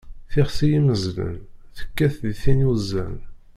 Tixsi 0.31 0.67
yimmezlen, 0.71 1.37
tekkat 1.77 2.15
di 2.23 2.33
tin 2.41 2.61
uzan. 2.71 3.15